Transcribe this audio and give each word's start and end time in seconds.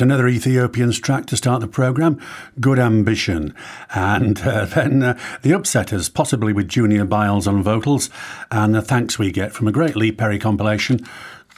Another 0.00 0.28
Ethiopian's 0.28 0.98
track 0.98 1.26
to 1.26 1.36
start 1.36 1.60
the 1.60 1.66
programme, 1.66 2.20
Good 2.60 2.78
Ambition. 2.78 3.54
And 3.94 4.40
uh, 4.42 4.64
then 4.74 5.02
uh, 5.02 5.18
The 5.42 5.50
Upsetters, 5.50 6.12
possibly 6.12 6.52
with 6.52 6.68
Junior 6.68 7.04
Byles 7.04 7.46
on 7.46 7.62
vocals, 7.62 8.08
and 8.50 8.74
the 8.74 8.82
thanks 8.82 9.18
we 9.18 9.32
get 9.32 9.52
from 9.52 9.66
a 9.66 9.72
great 9.72 9.96
Lee 9.96 10.12
Perry 10.12 10.38
compilation 10.38 11.00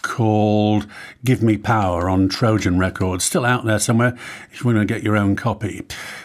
called 0.03 0.87
Give 1.25 1.43
Me 1.43 1.57
Power 1.57 2.09
on 2.09 2.29
Trojan 2.29 2.79
Records, 2.79 3.25
still 3.25 3.45
out 3.45 3.65
there 3.65 3.79
somewhere 3.79 4.17
if 4.51 4.61
you 4.61 4.67
want 4.67 4.79
to 4.79 4.85
get 4.85 5.03
your 5.03 5.17
own 5.17 5.37
copy. 5.37 5.83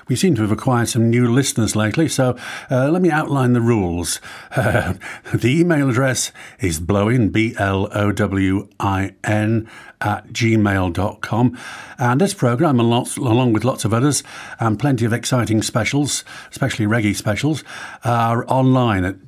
We 0.08 0.16
seem 0.16 0.36
to 0.36 0.42
have 0.42 0.52
acquired 0.52 0.90
some 0.90 1.10
new 1.10 1.32
listeners 1.32 1.76
lately, 1.76 2.08
so 2.08 2.38
uh, 2.70 2.90
let 2.90 3.02
me 3.02 3.12
outline 3.12 3.54
the 3.54 3.62
rules. 3.62 4.20
Uh, 4.56 4.94
the 5.34 5.60
email 5.60 5.90
address 5.90 6.32
is 6.60 6.80
blowin, 6.80 7.30
B 7.30 7.56
L 7.58 7.90
O 7.94 8.12
W 8.12 8.68
I 8.80 9.16
N, 9.24 9.70
at 10.02 10.28
gmail.com. 10.28 11.58
And 11.98 12.22
this 12.22 12.34
programme, 12.34 12.80
along 12.80 13.54
with 13.54 13.64
lots 13.64 13.86
of 13.86 13.94
others, 13.94 14.24
and 14.60 14.80
plenty 14.80 15.06
of 15.06 15.14
exciting 15.14 15.62
specials, 15.62 16.24
especially 16.52 16.86
reggae 16.86 17.16
specials, 17.16 17.64
are 18.04 18.46
online 18.48 19.04
at 19.04 19.26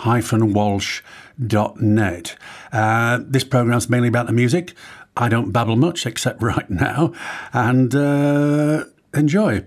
www.rob-walsh.net. 0.00 2.36
Uh, 2.72 3.18
this 3.22 3.44
programme's 3.44 3.90
mainly 3.90 4.08
about 4.08 4.26
the 4.26 4.32
music. 4.32 4.74
I 5.16 5.28
don't 5.28 5.52
babble 5.52 5.76
much 5.76 6.06
except 6.06 6.42
right 6.50 6.68
now, 6.70 7.12
and 7.52 7.94
uh, 7.94 8.84
enjoy. 9.14 9.64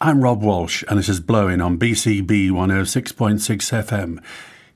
I'm 0.00 0.22
Rob 0.22 0.42
Walsh, 0.42 0.82
and 0.88 0.98
this 0.98 1.08
is 1.08 1.20
Blowing 1.20 1.60
on 1.60 1.78
BCB 1.78 2.50
106.6 2.50 3.84
FM. 3.84 4.20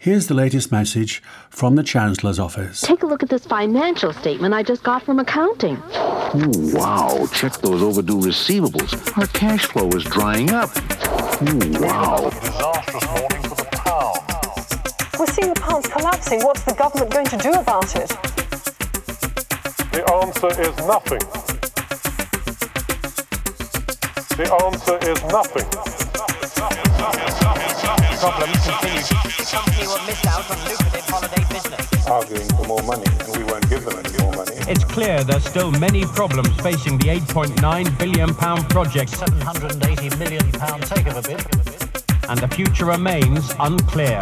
Here's 0.01 0.29
the 0.29 0.35
latest 0.35 0.71
message 0.71 1.21
from 1.51 1.75
the 1.75 1.83
Chancellor's 1.83 2.39
office. 2.39 2.83
Take 2.83 3.03
a 3.03 3.07
look 3.07 3.25
at 3.25 3.31
this 3.31 3.45
financial 3.45 4.13
statement 4.13 4.55
I 4.55 4.63
just 4.63 4.85
got 4.85 5.03
from 5.03 5.19
accounting. 5.19 5.75
Ooh, 5.77 6.73
wow, 6.73 7.27
check 7.33 7.55
those 7.55 7.83
overdue 7.83 8.21
receivables. 8.21 9.19
Our 9.19 9.27
cash 9.27 9.67
flow 9.67 9.89
is 9.89 10.05
drying 10.05 10.51
up. 10.51 10.71
Ooh, 11.43 11.81
wow. 11.81 12.31
Disastrous 12.31 13.07
morning 13.07 13.43
for 13.43 13.48
the 13.48 13.48
pound. 13.89 14.21
We're 15.19 15.27
seeing 15.27 15.53
the 15.55 15.61
pound 15.61 15.85
collapsing. 15.85 16.41
What's 16.43 16.63
the 16.63 16.75
government 16.75 17.11
going 17.11 17.27
to 17.27 17.39
do 17.39 17.53
about 17.53 17.97
it? 17.97 18.09
The 19.93 20.03
answer 20.21 20.53
is 20.61 20.75
nothing. 20.87 21.25
The 24.37 24.47
answer 24.65 24.97
is 25.11 25.19
nothing. 25.33 25.69
Problem 28.19 28.51
continues. 28.67 29.09
The 29.09 29.47
company 29.51 29.87
will 29.87 30.05
miss 30.07 30.27
out 30.27 30.45
on 30.51 30.59
lucrative 30.69 31.07
holiday 31.09 31.45
business. 31.49 32.07
Arguing 32.07 32.49
for 32.49 32.67
more 32.67 32.83
money, 32.83 33.07
and 33.25 33.37
we 33.37 33.45
won't 33.45 33.69
give 33.69 33.85
them 33.85 33.99
any 34.05 34.19
more 34.23 34.35
money. 34.35 34.57
It's 34.69 34.85
clear 34.85 35.25
there's 35.25 35.45
still 35.45 35.71
many 35.73 36.05
problems 36.05 36.51
facing 36.61 36.99
the 36.99 37.09
8.9 37.09 37.99
billion 37.99 38.35
pound 38.35 38.69
project 38.69 39.11
780 39.11 40.17
million 40.19 40.51
pound 40.53 40.83
takeover 40.85 41.25
bid. 41.27 41.68
And 42.29 42.39
the 42.39 42.49
future 42.49 42.85
remains 42.85 43.55
unclear. 43.59 44.21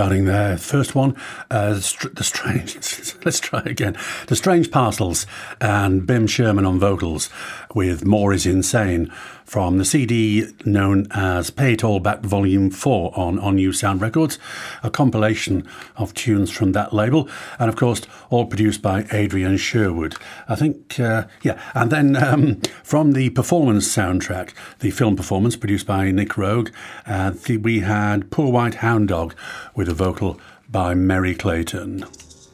Starting 0.00 0.24
there, 0.24 0.56
first 0.56 0.94
one, 0.94 1.14
uh, 1.50 1.74
the, 1.74 1.82
str- 1.82 2.08
the 2.08 2.24
strange. 2.24 2.72
let's 3.24 3.40
try 3.40 3.60
again. 3.66 3.96
The 4.28 4.36
strange 4.36 4.70
parcels 4.70 5.26
and 5.60 6.06
Bim 6.06 6.26
Sherman 6.26 6.64
on 6.64 6.78
vocals 6.78 7.28
with 7.74 8.06
"More 8.06 8.32
Is 8.32 8.46
Insane" 8.46 9.12
from 9.44 9.78
the 9.78 9.84
CD 9.84 10.46
known 10.64 11.06
as 11.10 11.50
"Pay 11.50 11.74
It 11.74 11.84
All 11.84 12.00
Back" 12.00 12.20
Volume 12.20 12.70
Four 12.70 13.12
on 13.18 13.38
on 13.38 13.56
New 13.56 13.72
Sound 13.72 14.00
Records, 14.00 14.38
a 14.82 14.90
compilation 14.90 15.68
of 15.96 16.14
tunes 16.14 16.50
from 16.50 16.72
that 16.72 16.94
label, 16.94 17.28
and 17.58 17.68
of 17.68 17.76
course, 17.76 18.02
all 18.30 18.46
produced 18.46 18.80
by 18.80 19.06
Adrian 19.12 19.58
Sherwood. 19.58 20.16
I 20.48 20.54
think, 20.54 20.98
uh, 20.98 21.24
yeah, 21.42 21.60
and 21.74 21.90
then 21.90 22.16
um, 22.16 22.60
from 22.82 23.12
the 23.12 23.30
performance 23.30 23.86
soundtrack, 23.94 24.54
the 24.78 24.90
film 24.90 25.16
performance 25.16 25.56
produced 25.56 25.86
by 25.86 26.10
Nick 26.10 26.30
Roeg, 26.30 26.72
uh, 27.06 27.32
we 27.62 27.80
had 27.80 28.30
"Poor 28.30 28.50
White 28.50 28.76
Hound 28.76 29.08
Dog" 29.08 29.34
with 29.74 29.88
a 29.90 29.94
vocal 29.94 30.40
by 30.70 30.94
Merry 30.94 31.34
Clayton. 31.34 32.06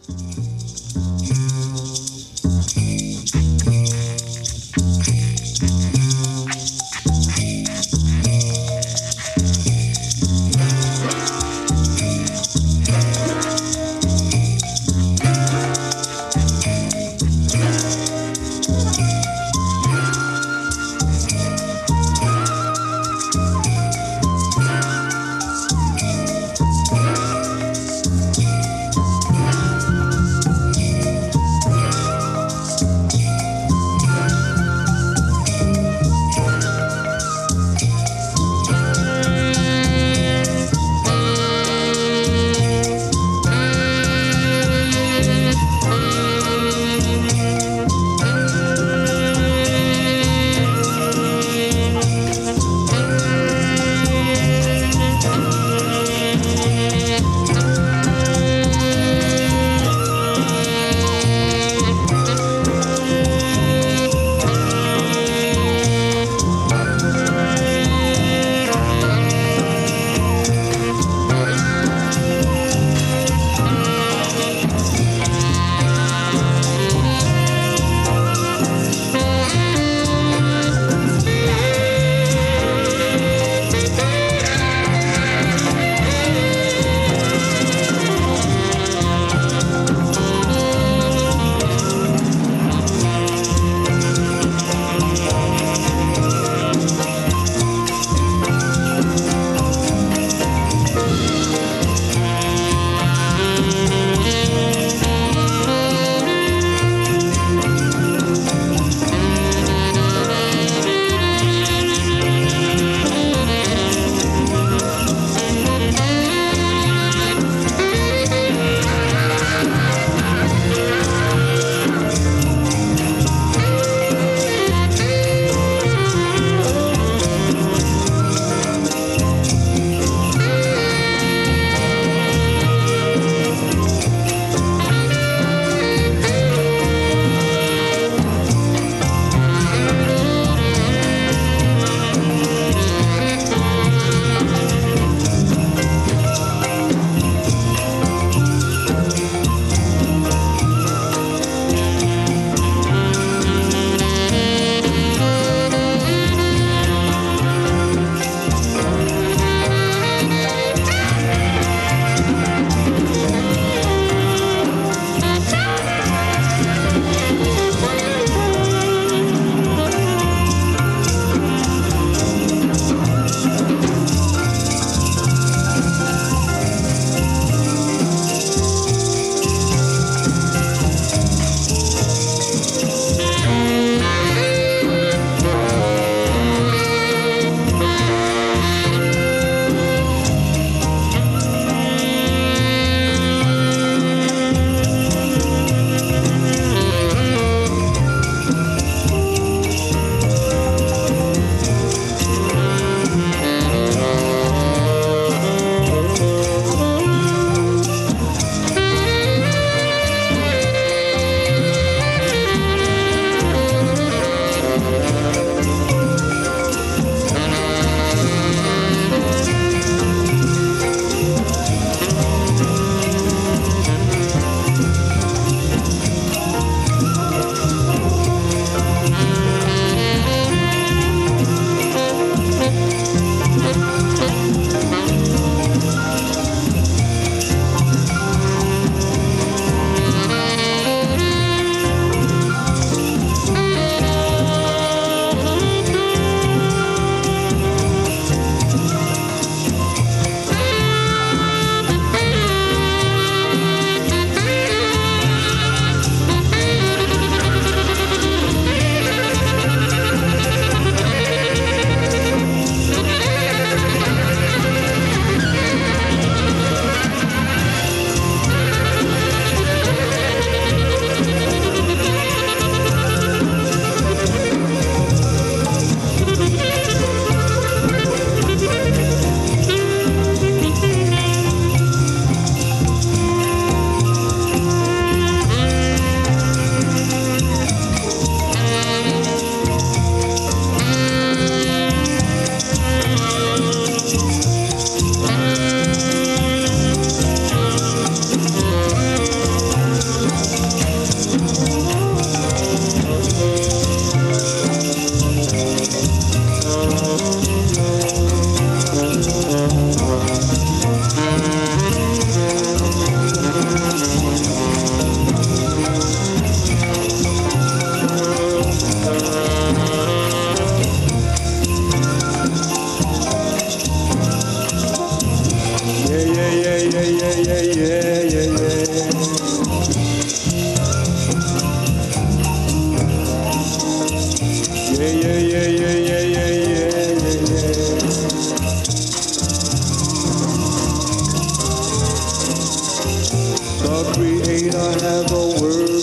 Thank 0.09 1.37
you. 1.39 1.46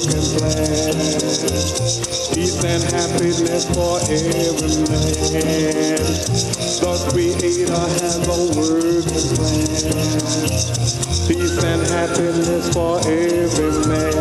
and 0.08 0.38
glad. 0.38 0.96
Peace 2.34 2.64
and 2.64 2.84
happiness 2.92 3.66
for 3.74 4.00
every 4.10 4.76
man. 4.90 6.04
The 6.82 6.94
Creator 7.12 7.86
has 8.02 8.18
a 8.28 8.38
working 8.58 9.28
plan. 9.36 10.64
Peace 11.28 11.58
and 11.64 11.84
happiness 11.88 12.74
for 12.74 13.00
every 13.08 13.72
man. 13.88 14.14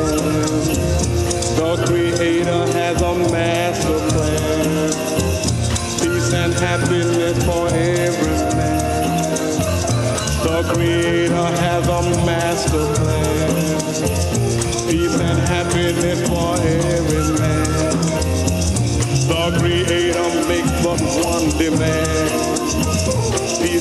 The 1.56 1.84
Creator 1.86 2.62
has 2.78 3.02
a 3.02 3.14
master 3.32 4.00
plan. 4.10 4.90
Peace 6.00 6.32
and 6.32 6.54
happiness 6.54 7.44
for 7.44 7.68
every 7.68 8.56
man. 8.56 8.82
The 10.42 10.62
Creator 10.72 11.34
has 11.34 11.88
a 11.88 12.26
master 12.26 12.94
plan. 12.94 13.01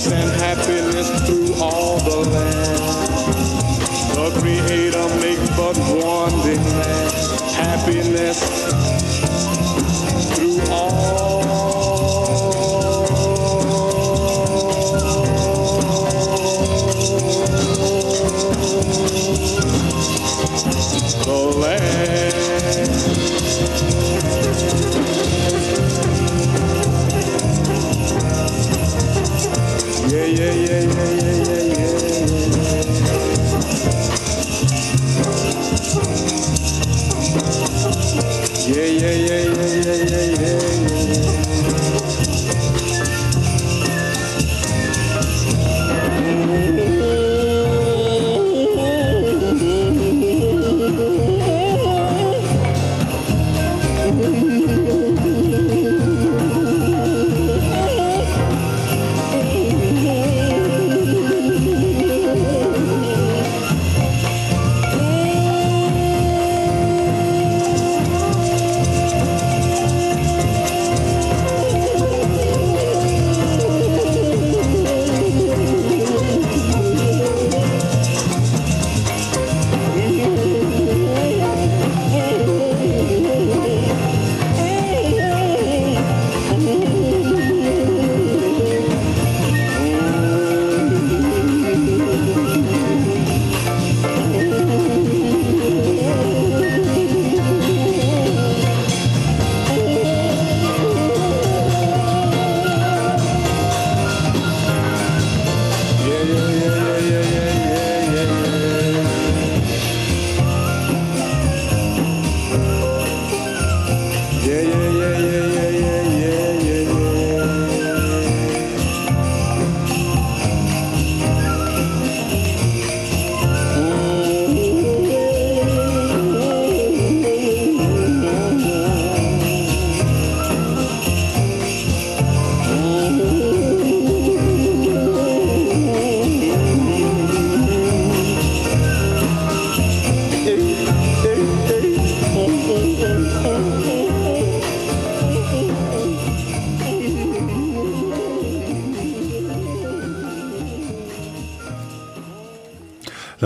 Peace 0.02 0.14
and 0.14 0.32
happiness 0.42 1.10
through 1.28 1.54
all 1.62 2.00
the 2.00 2.30
land. 2.32 2.80
The 4.16 4.40
Creator 4.42 5.08
makes 5.22 5.48
but 5.56 5.78
one 5.78 6.32
demand. 6.42 7.12
Happiness 7.54 8.51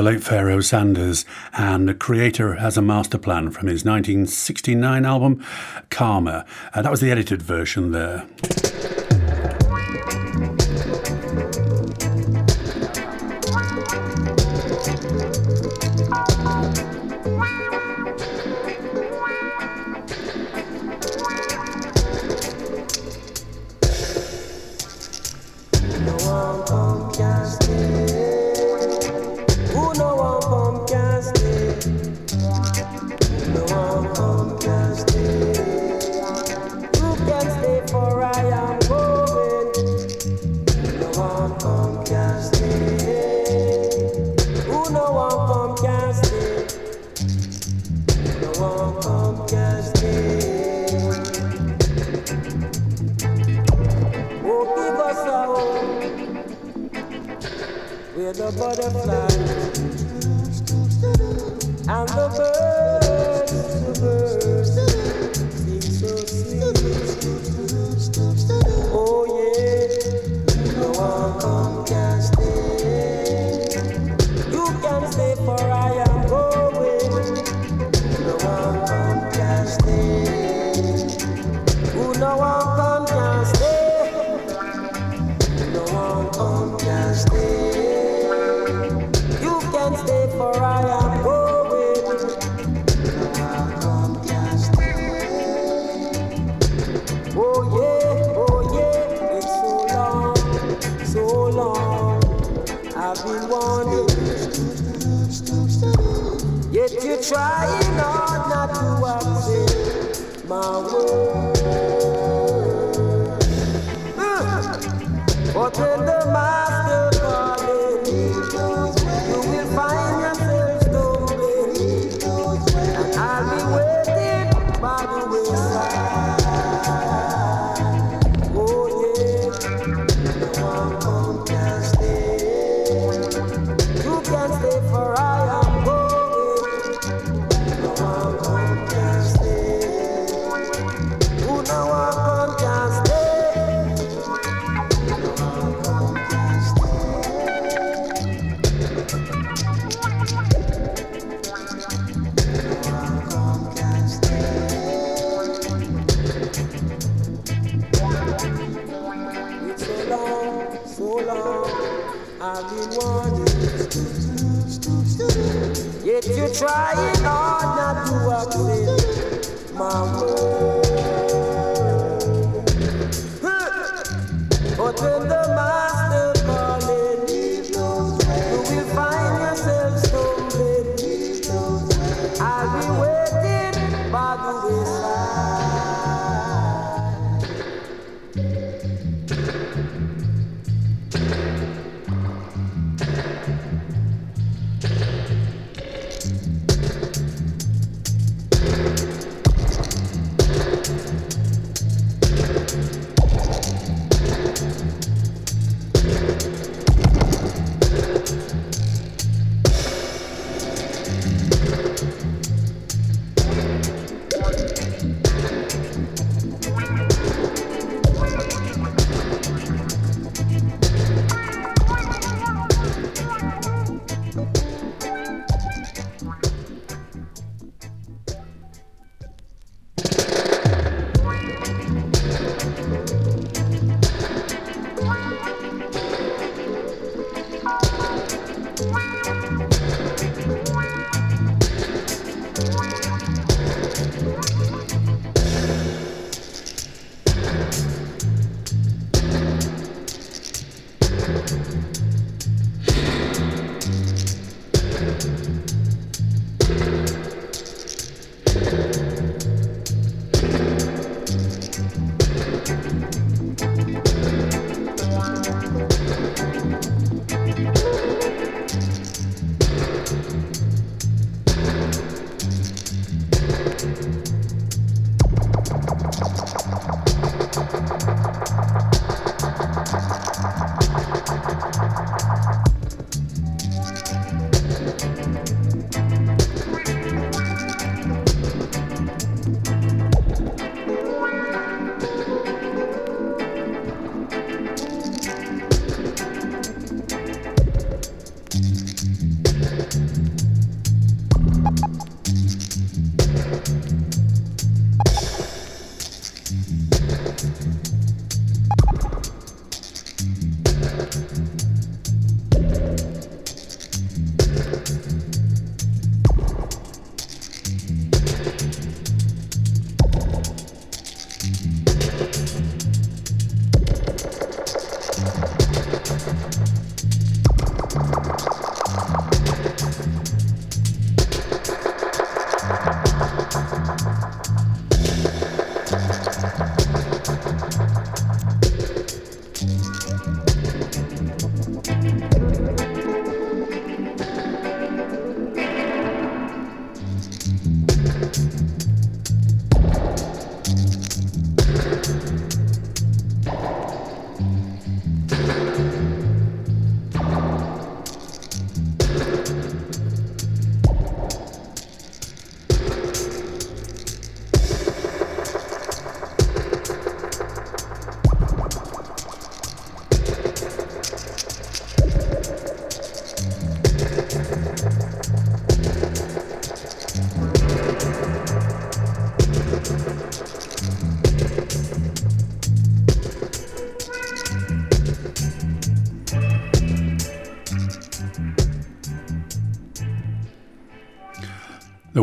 late 0.05 0.23
Pharoah 0.23 0.61
Sanders, 0.61 1.25
and 1.53 1.89
the 1.89 1.93
creator 1.95 2.53
has 2.53 2.77
a 2.77 2.81
master 2.81 3.17
plan 3.17 3.49
from 3.49 3.67
his 3.67 3.83
1969 3.83 5.03
album 5.03 5.43
Karma. 5.89 6.45
Uh, 6.75 6.83
that 6.83 6.91
was 6.91 7.01
the 7.01 7.09
edited 7.09 7.41
version 7.41 7.91
there. 7.91 8.23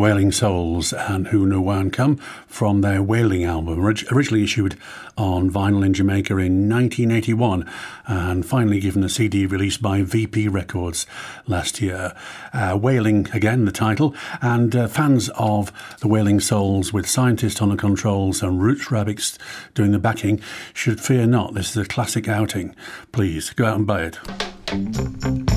Wailing 0.03 0.33
Souls 0.33 0.93
and 0.93 1.29
Who 1.29 1.47
No 1.47 1.61
One 1.61 1.89
Come 1.89 2.17
from 2.49 2.81
their 2.81 3.01
Wailing 3.01 3.45
album, 3.45 3.79
orig- 3.79 4.05
originally 4.11 4.43
issued 4.43 4.77
on 5.17 5.49
vinyl 5.49 5.87
in 5.87 5.95
Jamaica 5.95 6.33
in 6.39 6.69
1981 6.69 7.71
and 8.09 8.45
finally 8.45 8.81
given 8.81 9.05
a 9.05 9.09
CD 9.09 9.47
release 9.47 9.77
by 9.77 10.03
VP 10.03 10.49
Records 10.49 11.07
last 11.47 11.81
year. 11.81 12.17
Uh, 12.53 12.77
Wailing, 12.83 13.29
again, 13.33 13.65
the 13.65 13.71
title, 13.71 14.13
and 14.41 14.75
uh, 14.75 14.89
fans 14.89 15.31
of 15.37 15.71
the 16.01 16.09
Wailing 16.09 16.41
Souls 16.41 16.93
with 16.93 17.09
Scientist 17.09 17.63
on 17.63 17.69
the 17.69 17.77
controls 17.77 18.43
and 18.43 18.61
Roots 18.61 18.87
Radics 18.87 19.39
doing 19.73 19.93
the 19.93 20.01
backing 20.01 20.41
should 20.75 21.01
fear 21.01 21.29
not. 21.29 21.55
This 21.55 21.71
is 21.71 21.77
a 21.77 21.87
classic 21.87 22.29
outing. 22.29 22.75
Please 23.13 23.51
go 23.51 23.67
out 23.67 23.77
and 23.77 23.87
buy 23.87 24.11
it. 24.11 25.52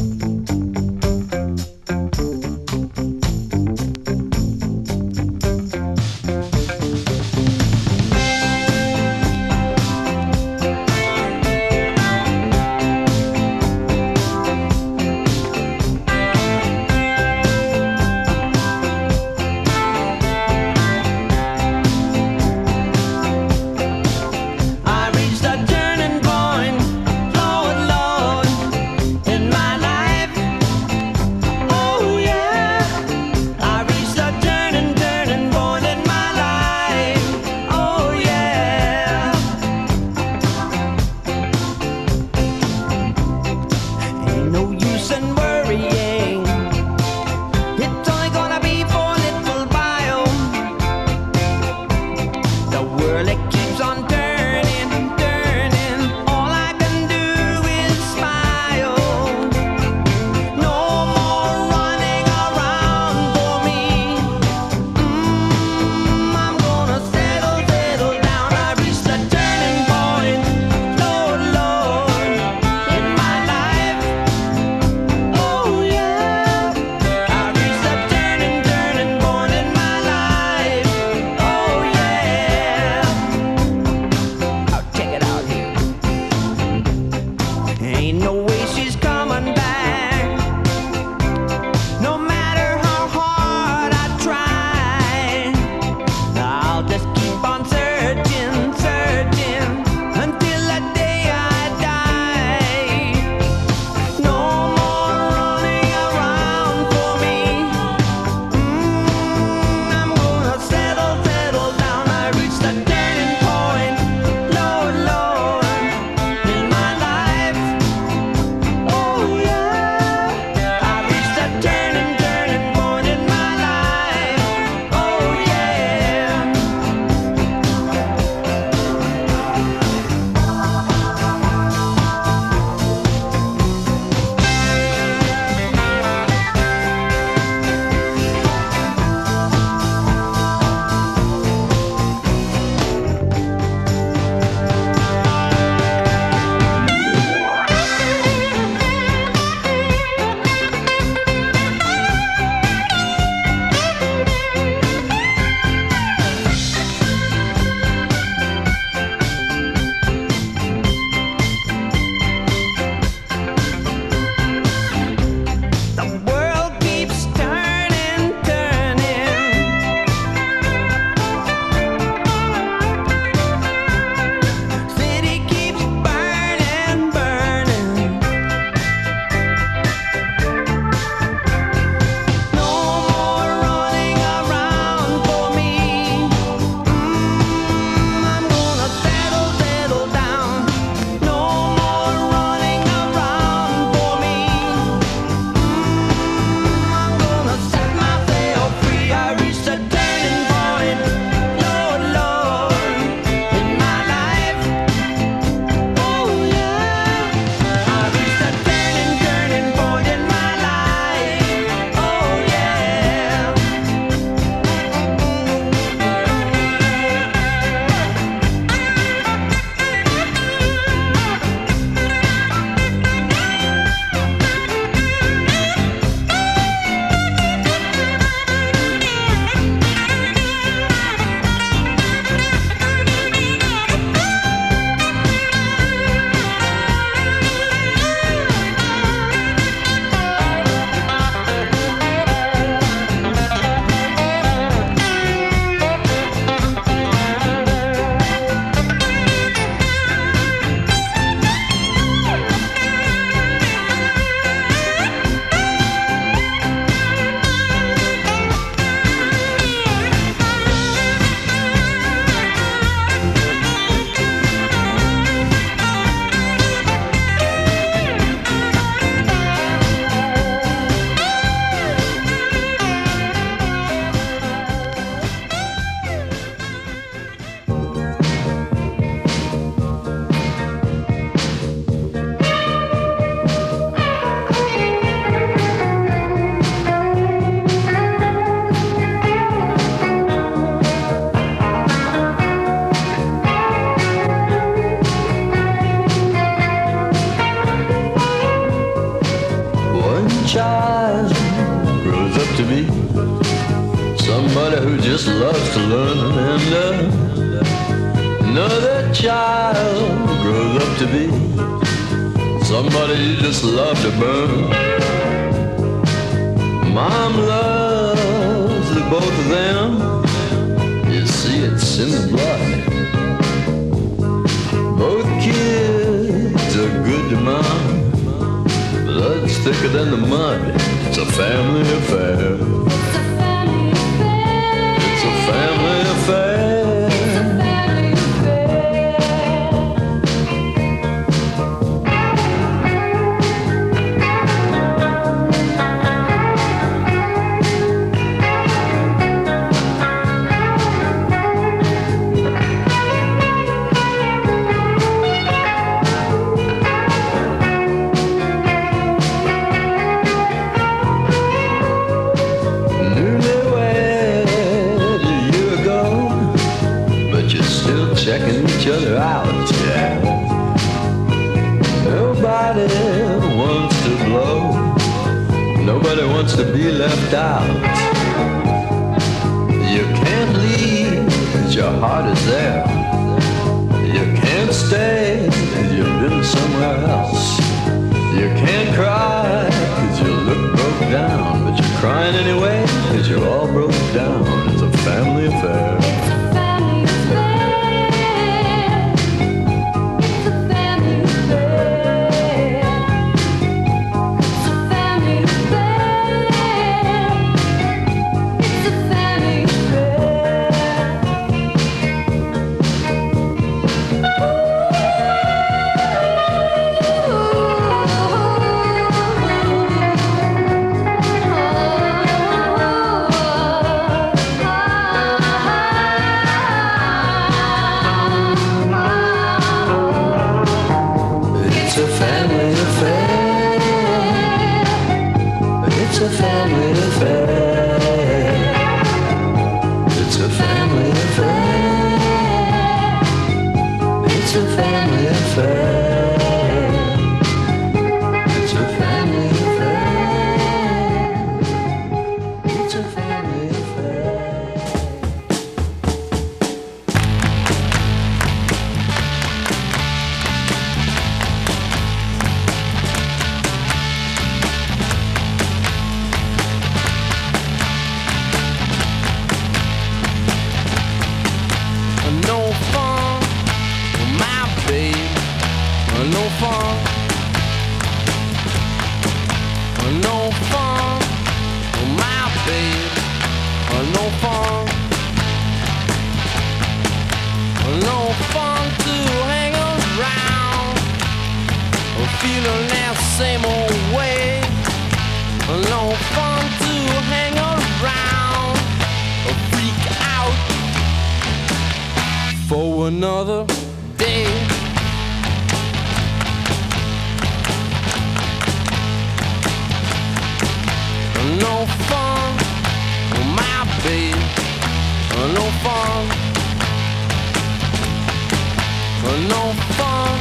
No 519.36 519.74
fun, 519.98 520.40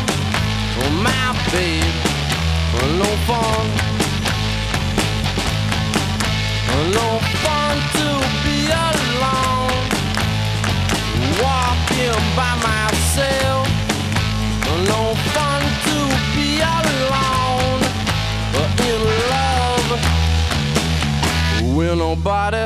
for 0.75 0.91
my 1.03 1.27
babe. 1.51 1.95
No 2.99 3.11
fun. 3.27 3.67
No 6.95 7.09
fun 7.43 7.77
to 7.97 8.09
be 8.45 8.59
alone 8.71 9.83
walking 11.43 12.23
by 12.37 12.53
myself. 12.63 13.67
No 14.87 15.03
fun 15.35 15.63
to 15.87 15.97
be 16.37 16.49
alone 16.61 17.81
but 18.53 18.81
in 18.91 19.01
love 19.35 19.89
with 21.77 21.95
nobody 21.99 22.65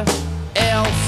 else. 0.56 1.07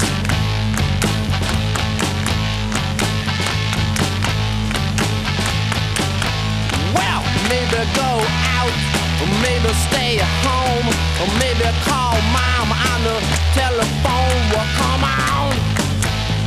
maybe 7.51 7.83
go 7.99 8.11
out, 8.55 8.75
or 9.19 9.27
maybe 9.43 9.71
stay 9.87 10.11
at 10.23 10.33
home, 10.47 10.87
or 11.19 11.27
maybe 11.41 11.67
call 11.83 12.15
mom 12.35 12.71
on 12.71 12.99
the 13.03 13.17
telephone. 13.59 14.39
Well, 14.51 14.67
come 14.79 15.03
on, 15.03 15.51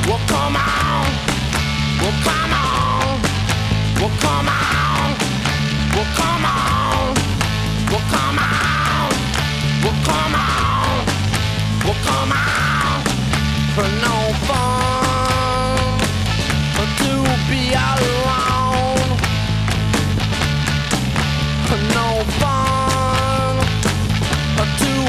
well, 0.09 0.23
come 0.33 0.57
on, 0.57 1.05
well, 2.01 2.17
come 2.25 2.49
on, 2.57 3.21
well, 4.01 4.15
come 4.25 4.49
on, 4.49 5.09
well, 5.95 6.09
come 6.19 6.45
on, 6.57 7.13
well, 7.93 8.05
come 8.15 8.39
on, 8.49 9.13
well, 9.85 9.99
come 10.09 10.35
on, 10.41 11.05
well, 11.85 11.99
come 12.09 12.33
on. 12.33 12.97
For 13.75 13.89
no 14.07 14.17
fun, 14.49 15.99
to 17.01 17.11
be 17.51 17.63
alone. 17.75 18.34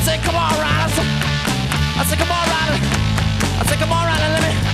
I 0.00 0.02
said, 0.02 0.22
come 0.22 0.34
on, 0.34 0.50
Ronald. 0.52 0.92
I 2.00 2.04
said, 2.08 2.18
come 2.18 2.32
on, 2.32 2.48
Ronald. 2.48 2.80
I 3.60 3.64
said, 3.68 3.78
come 3.78 3.92
on, 3.92 4.06
Ronald, 4.06 4.32
let 4.32 4.64
me. 4.64 4.69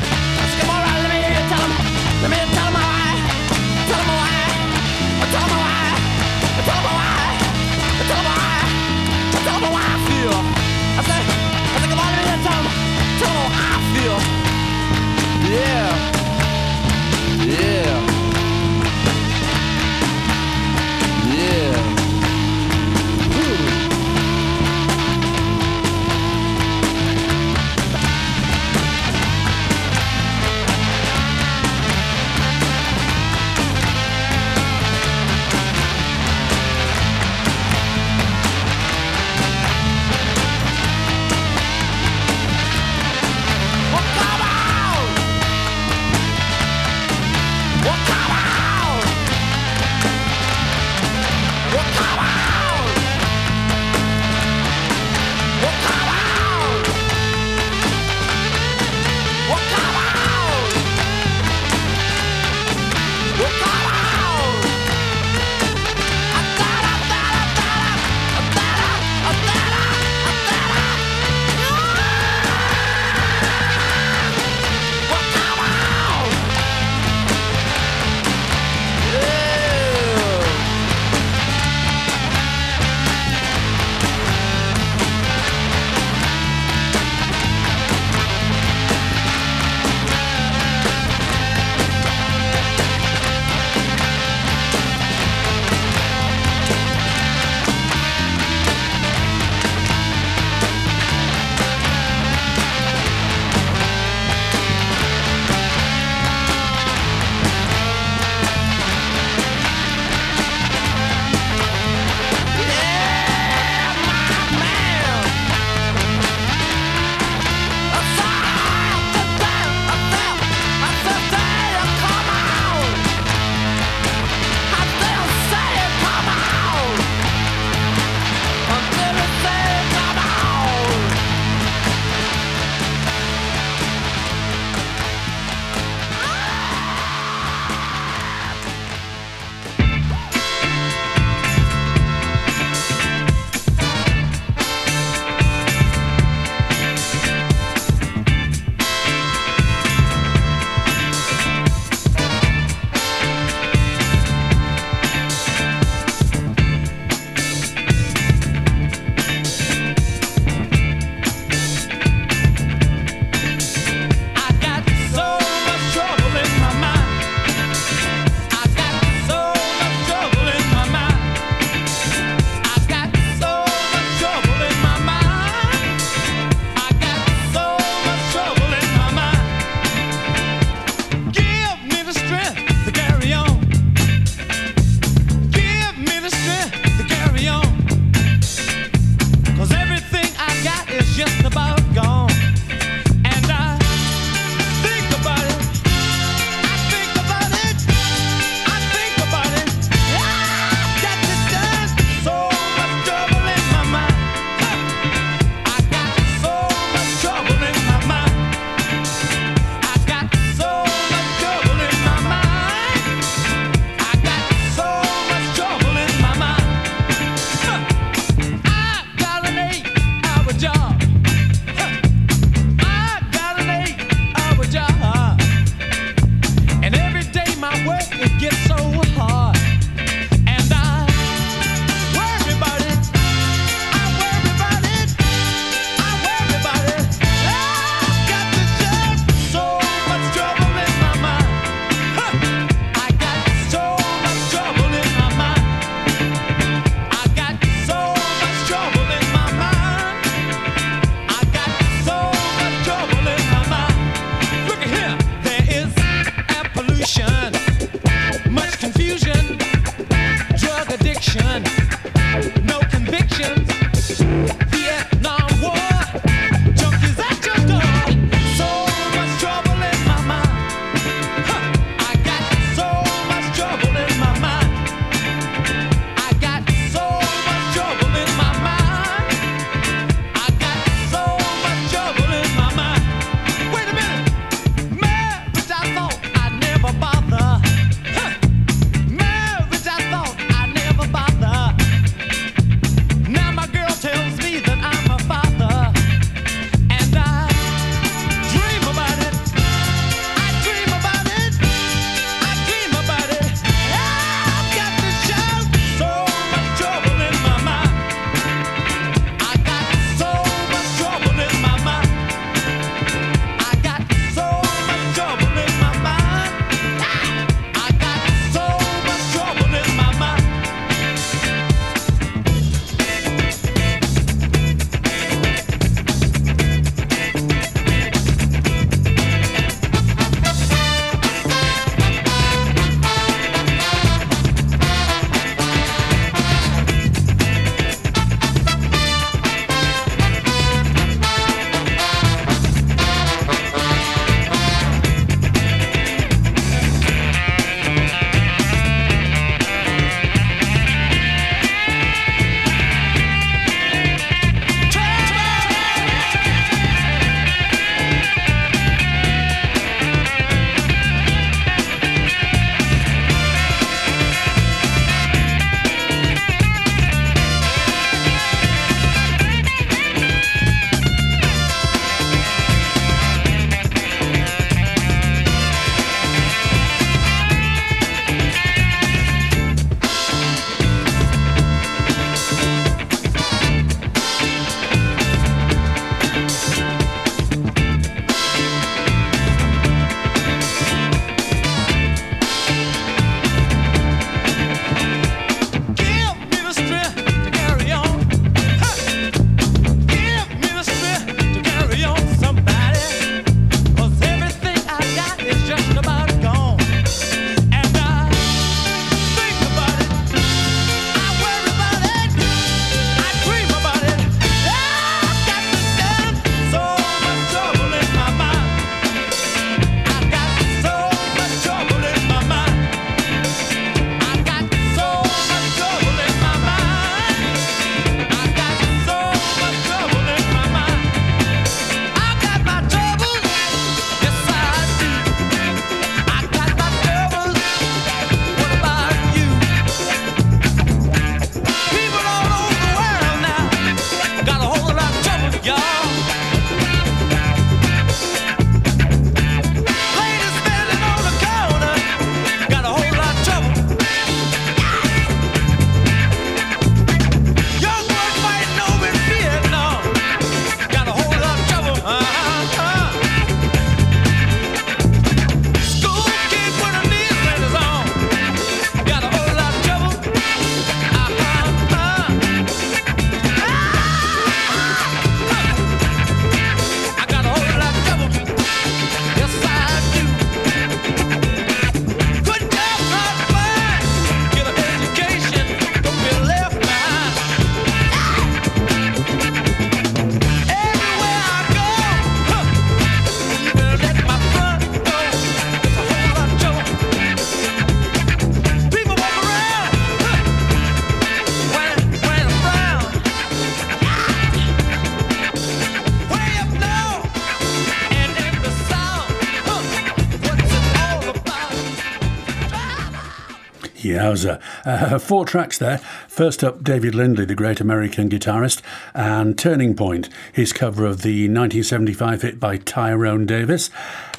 Uh, 514.45 515.19
four 515.19 515.45
tracks 515.45 515.79
there. 515.79 515.99
First 516.29 516.63
up, 516.63 516.83
David 516.83 517.15
Lindley, 517.15 517.45
the 517.45 517.55
great 517.55 517.81
American 517.81 518.29
guitarist, 518.29 518.83
and 519.15 519.59
Turning 519.59 519.95
Point, 519.95 520.29
his 520.53 520.73
cover 520.73 521.05
of 521.07 521.23
the 521.23 521.45
1975 521.45 522.43
hit 522.43 522.61
by 522.61 522.77
Tyrone 522.77 523.47
Davis. 523.47 523.91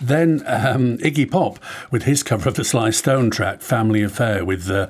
Then 0.02 0.44
um, 0.46 0.98
Iggy 1.00 1.30
Pop 1.30 1.60
with 1.90 2.04
his 2.04 2.24
cover 2.24 2.50
of 2.50 2.56
the 2.56 2.64
Sly 2.64 2.92
Stone 2.92 3.32
track, 3.32 3.62
Family 3.62 4.04
Affair, 4.04 4.46
with 4.46 4.70
uh, 4.70 4.88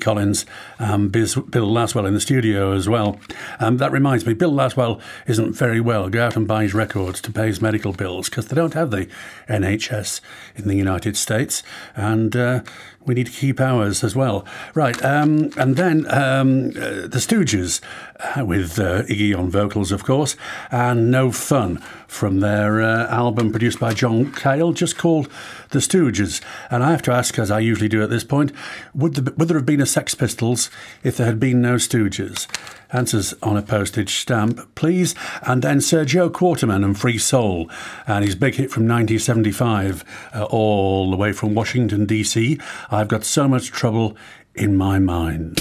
Collins 0.00 0.46
and 0.78 1.12
Biz- 1.12 1.34
Bill 1.34 1.68
Laswell 1.68 2.06
in 2.06 2.14
the 2.14 2.20
studio 2.20 2.72
as 2.72 2.88
well. 2.88 3.20
Um, 3.58 3.76
that 3.78 3.92
reminds 3.92 4.26
me, 4.26 4.34
Bill 4.34 4.52
Laswell 4.52 5.00
isn't 5.26 5.52
very 5.52 5.80
well. 5.80 6.08
Go 6.08 6.24
out 6.24 6.36
and 6.36 6.48
buy 6.48 6.62
his 6.62 6.74
records 6.74 7.20
to 7.22 7.32
pay 7.32 7.46
his 7.46 7.60
medical 7.60 7.92
bills 7.92 8.28
because 8.28 8.46
they 8.46 8.56
don't 8.56 8.74
have 8.74 8.90
the 8.90 9.08
NHS 9.48 10.20
in 10.56 10.68
the 10.68 10.76
United 10.76 11.16
States. 11.16 11.62
And 11.94 12.34
uh, 12.34 12.62
we 13.06 13.14
need 13.14 13.26
to 13.26 13.32
keep 13.32 13.60
ours 13.60 14.04
as 14.04 14.14
well. 14.14 14.44
Right, 14.74 15.02
um, 15.04 15.50
and 15.56 15.76
then 15.76 16.06
um, 16.10 16.68
uh, 16.68 17.06
the 17.08 17.18
Stooges, 17.18 17.80
uh, 18.20 18.44
with 18.44 18.78
uh, 18.78 19.02
Iggy 19.04 19.36
on 19.36 19.50
vocals, 19.50 19.90
of 19.90 20.04
course, 20.04 20.36
and 20.70 21.10
No 21.10 21.32
Fun 21.32 21.82
from 22.10 22.40
their 22.40 22.82
uh, 22.82 23.06
album 23.06 23.52
produced 23.52 23.78
by 23.78 23.94
John 23.94 24.32
Cale, 24.32 24.72
just 24.72 24.98
called 24.98 25.28
The 25.70 25.78
Stooges. 25.78 26.42
And 26.68 26.82
I 26.82 26.90
have 26.90 27.02
to 27.02 27.12
ask, 27.12 27.38
as 27.38 27.50
I 27.50 27.60
usually 27.60 27.88
do 27.88 28.02
at 28.02 28.10
this 28.10 28.24
point, 28.24 28.52
would, 28.94 29.38
would 29.38 29.48
there 29.48 29.56
have 29.56 29.64
been 29.64 29.80
a 29.80 29.86
Sex 29.86 30.14
Pistols 30.16 30.70
if 31.04 31.16
there 31.16 31.26
had 31.26 31.38
been 31.38 31.62
no 31.62 31.76
Stooges? 31.76 32.48
Answers 32.92 33.32
on 33.44 33.56
a 33.56 33.62
postage 33.62 34.14
stamp, 34.16 34.74
please. 34.74 35.14
And 35.42 35.62
then 35.62 35.80
Sir 35.80 36.04
Joe 36.04 36.28
Quarterman 36.28 36.84
and 36.84 36.98
Free 36.98 37.18
Soul, 37.18 37.70
and 38.08 38.24
his 38.24 38.34
big 38.34 38.56
hit 38.56 38.72
from 38.72 38.88
1975, 38.88 40.04
uh, 40.34 40.44
all 40.44 41.10
the 41.10 41.16
way 41.16 41.32
from 41.32 41.54
Washington, 41.54 42.06
D.C. 42.06 42.58
I've 42.90 43.08
got 43.08 43.24
so 43.24 43.46
much 43.46 43.70
trouble 43.70 44.16
in 44.56 44.76
my 44.76 44.98
mind. 44.98 45.60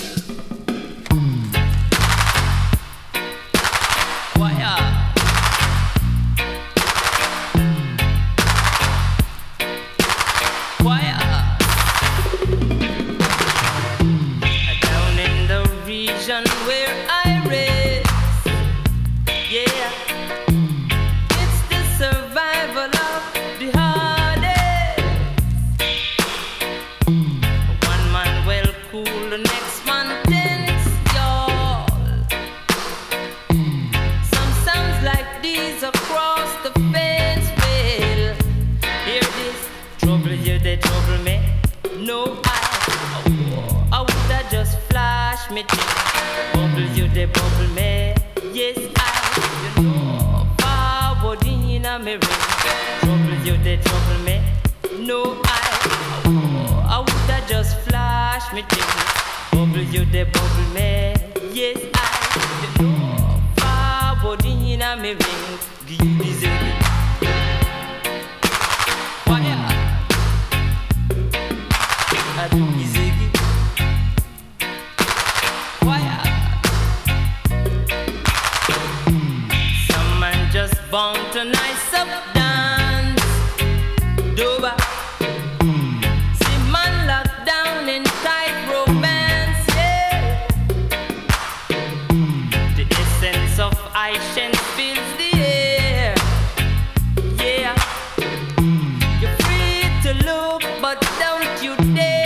Don't 101.80 102.19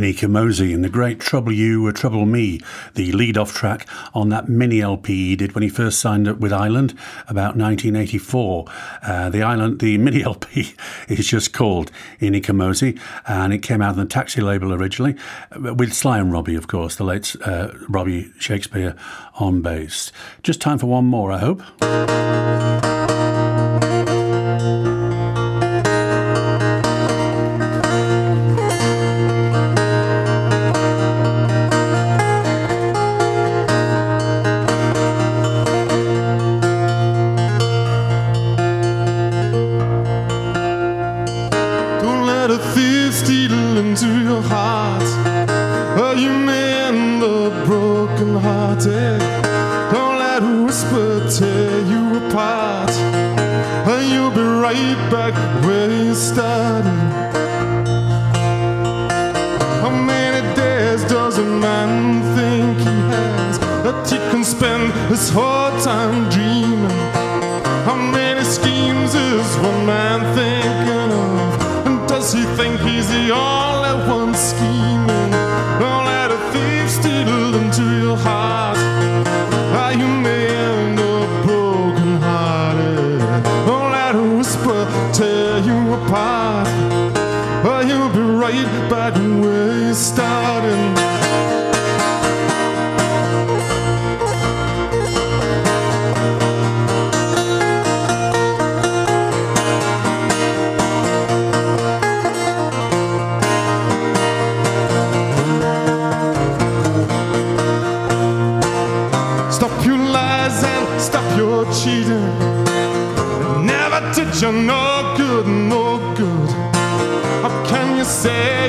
Ini 0.00 0.16
Kamoze 0.16 0.74
and 0.74 0.82
the 0.82 0.88
great 0.88 1.20
Trouble 1.20 1.52
You 1.52 1.86
or 1.86 1.92
Trouble 1.92 2.24
Me, 2.24 2.58
the 2.94 3.12
lead 3.12 3.36
off 3.36 3.52
track 3.52 3.86
on 4.14 4.30
that 4.30 4.48
mini 4.48 4.80
LP 4.80 5.28
he 5.28 5.36
did 5.36 5.54
when 5.54 5.62
he 5.62 5.68
first 5.68 5.98
signed 5.98 6.26
up 6.26 6.38
with 6.38 6.54
Island 6.54 6.92
about 7.28 7.54
1984. 7.54 8.64
Uh, 9.02 9.28
the 9.28 9.42
Island, 9.42 9.80
the 9.80 9.98
mini 9.98 10.22
LP 10.22 10.74
is 11.08 11.26
just 11.26 11.52
called 11.52 11.92
Ini 12.18 12.42
Kamoze 12.42 12.98
and 13.26 13.52
it 13.52 13.58
came 13.58 13.82
out 13.82 13.90
on 13.90 13.98
the 13.98 14.06
Taxi 14.06 14.40
label 14.40 14.72
originally 14.72 15.16
uh, 15.52 15.74
with 15.74 15.92
Sly 15.92 16.18
and 16.18 16.32
Robbie, 16.32 16.54
of 16.54 16.66
course, 16.66 16.96
the 16.96 17.04
late 17.04 17.36
uh, 17.44 17.68
Robbie 17.86 18.32
Shakespeare 18.38 18.96
on 19.34 19.60
bass. 19.60 20.12
Just 20.42 20.62
time 20.62 20.78
for 20.78 20.86
one 20.86 21.04
more, 21.04 21.30
I 21.30 21.38
hope. 21.40 22.99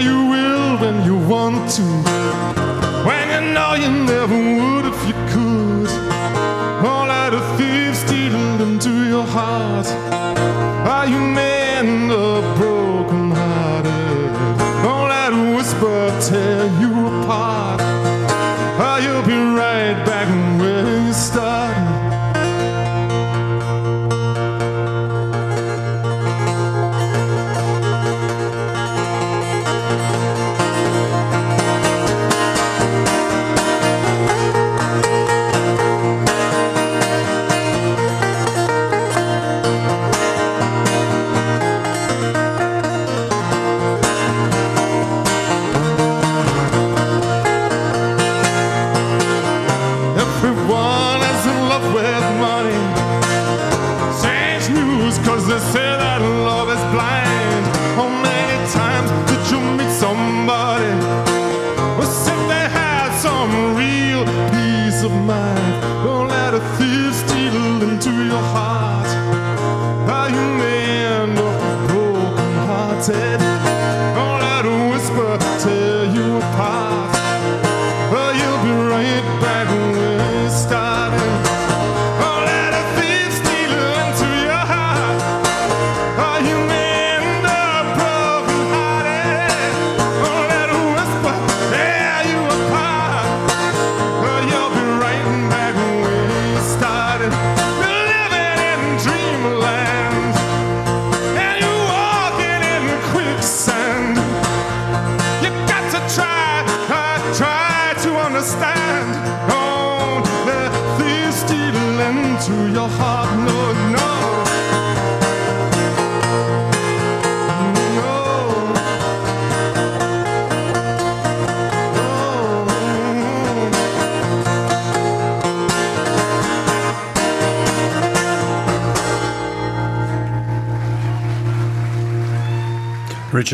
you 0.02 0.26
will 0.32 0.78
when 0.82 1.06
you 1.06 1.18
want 1.28 1.70
to. 1.78 1.84
When 3.08 3.26
you 3.34 3.54
know 3.54 3.74
you 3.76 3.90
never 4.06 4.41